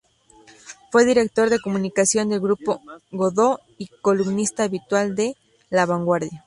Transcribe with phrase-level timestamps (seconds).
[0.91, 5.37] Fue director de comunicación del Grupo Godó y columnista habitual de
[5.69, 6.39] "La Vanguardia".